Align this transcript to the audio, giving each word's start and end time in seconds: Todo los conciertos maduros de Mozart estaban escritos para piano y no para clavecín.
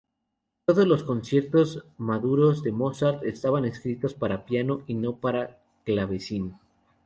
Todo 0.65 0.87
los 0.87 1.03
conciertos 1.03 1.85
maduros 1.99 2.63
de 2.63 2.71
Mozart 2.71 3.21
estaban 3.23 3.65
escritos 3.65 4.15
para 4.15 4.45
piano 4.45 4.81
y 4.87 4.95
no 4.95 5.17
para 5.17 5.59
clavecín. 5.85 6.57